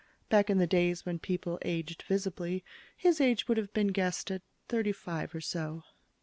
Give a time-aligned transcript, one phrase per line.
[0.29, 2.63] Back in the days when people aged visibly,
[2.97, 5.83] his age would have been guessed at thirty five or so.